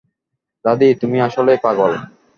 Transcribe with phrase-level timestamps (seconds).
[0.65, 1.91] দাদী, তুমি আসলেই পাগল।